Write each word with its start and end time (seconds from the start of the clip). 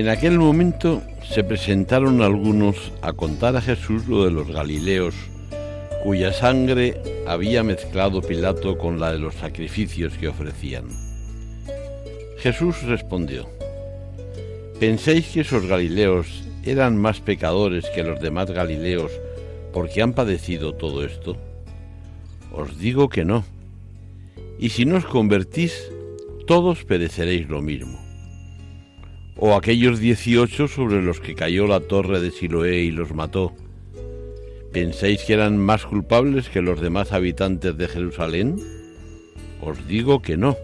En 0.00 0.08
aquel 0.08 0.38
momento 0.38 1.02
se 1.28 1.44
presentaron 1.44 2.22
algunos 2.22 2.90
a 3.02 3.12
contar 3.12 3.54
a 3.56 3.60
Jesús 3.60 4.08
lo 4.08 4.24
de 4.24 4.30
los 4.30 4.48
Galileos, 4.48 5.14
cuya 6.02 6.32
sangre 6.32 6.98
había 7.26 7.62
mezclado 7.62 8.22
Pilato 8.22 8.78
con 8.78 8.98
la 8.98 9.12
de 9.12 9.18
los 9.18 9.34
sacrificios 9.34 10.14
que 10.14 10.28
ofrecían. 10.28 10.86
Jesús 12.38 12.82
respondió, 12.84 13.46
¿pensáis 14.80 15.26
que 15.26 15.42
esos 15.42 15.66
Galileos 15.66 16.44
eran 16.64 16.96
más 16.96 17.20
pecadores 17.20 17.84
que 17.94 18.02
los 18.02 18.22
demás 18.22 18.50
Galileos 18.50 19.12
porque 19.70 20.00
han 20.00 20.14
padecido 20.14 20.72
todo 20.76 21.04
esto? 21.04 21.36
Os 22.52 22.78
digo 22.78 23.10
que 23.10 23.26
no. 23.26 23.44
Y 24.58 24.70
si 24.70 24.86
no 24.86 24.96
os 24.96 25.04
convertís, 25.04 25.92
todos 26.46 26.84
pereceréis 26.84 27.50
lo 27.50 27.60
mismo 27.60 28.09
o 29.40 29.54
aquellos 29.54 29.98
dieciocho 29.98 30.68
sobre 30.68 31.02
los 31.02 31.18
que 31.18 31.34
cayó 31.34 31.66
la 31.66 31.80
torre 31.80 32.20
de 32.20 32.30
Siloé 32.30 32.82
y 32.82 32.90
los 32.90 33.14
mató, 33.14 33.54
¿pensáis 34.70 35.24
que 35.24 35.32
eran 35.32 35.56
más 35.56 35.86
culpables 35.86 36.50
que 36.50 36.60
los 36.60 36.80
demás 36.80 37.12
habitantes 37.12 37.76
de 37.76 37.88
Jerusalén? 37.88 38.56
Os 39.62 39.86
digo 39.88 40.20
que 40.20 40.36
no. 40.36 40.58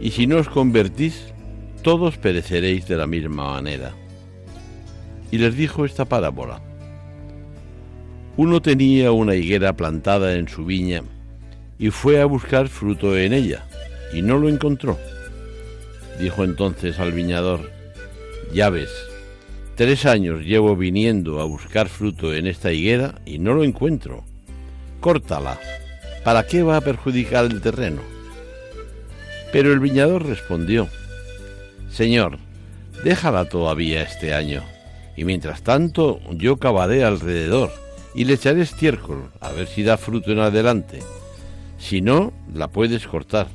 Y 0.00 0.10
si 0.10 0.26
no 0.26 0.38
os 0.38 0.48
convertís, 0.48 1.32
todos 1.82 2.18
pereceréis 2.18 2.88
de 2.88 2.96
la 2.96 3.06
misma 3.06 3.52
manera. 3.52 3.94
Y 5.30 5.38
les 5.38 5.56
dijo 5.56 5.84
esta 5.84 6.04
parábola. 6.04 6.60
Uno 8.36 8.60
tenía 8.60 9.12
una 9.12 9.36
higuera 9.36 9.76
plantada 9.76 10.34
en 10.34 10.48
su 10.48 10.64
viña 10.64 11.04
y 11.78 11.90
fue 11.90 12.20
a 12.20 12.24
buscar 12.24 12.68
fruto 12.68 13.16
en 13.16 13.32
ella, 13.32 13.66
y 14.12 14.22
no 14.22 14.38
lo 14.38 14.48
encontró 14.48 14.98
dijo 16.18 16.44
entonces 16.44 16.98
al 16.98 17.12
viñador, 17.12 17.70
ya 18.52 18.70
ves, 18.70 18.90
tres 19.76 20.06
años 20.06 20.44
llevo 20.44 20.76
viniendo 20.76 21.40
a 21.40 21.44
buscar 21.44 21.88
fruto 21.88 22.34
en 22.34 22.46
esta 22.46 22.72
higuera 22.72 23.20
y 23.24 23.38
no 23.38 23.54
lo 23.54 23.64
encuentro. 23.64 24.24
Córtala. 25.00 25.58
¿Para 26.24 26.46
qué 26.46 26.62
va 26.62 26.76
a 26.76 26.80
perjudicar 26.80 27.46
el 27.46 27.60
terreno? 27.60 28.00
Pero 29.52 29.72
el 29.72 29.80
viñador 29.80 30.24
respondió, 30.24 30.88
Señor, 31.90 32.38
déjala 33.04 33.48
todavía 33.48 34.02
este 34.02 34.32
año, 34.32 34.62
y 35.16 35.24
mientras 35.24 35.62
tanto 35.62 36.20
yo 36.30 36.56
cavaré 36.56 37.04
alrededor 37.04 37.70
y 38.14 38.24
le 38.24 38.34
echaré 38.34 38.62
estiércol 38.62 39.30
a 39.40 39.50
ver 39.52 39.66
si 39.66 39.82
da 39.82 39.96
fruto 39.96 40.32
en 40.32 40.38
adelante. 40.38 41.00
Si 41.78 42.00
no, 42.00 42.32
la 42.54 42.68
puedes 42.68 43.06
cortar. 43.06 43.48